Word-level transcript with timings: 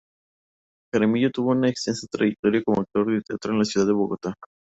Jaramillo 0.91 1.29
tuvo 1.29 1.51
una 1.51 1.69
extensa 1.69 2.07
trayectoria 2.11 2.63
como 2.65 2.81
actor 2.81 3.05
de 3.13 3.21
teatro 3.21 3.51
en 3.53 3.59
la 3.59 3.65
ciudad 3.65 3.85
de 3.85 3.93
Bogotá. 3.93 4.33